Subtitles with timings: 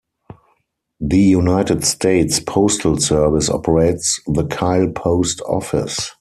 [0.99, 6.09] The United States Postal Service operates the Kyle Post Office.